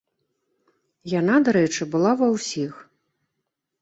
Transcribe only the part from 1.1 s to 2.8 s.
Яна, дарэчы, была ва ўсіх.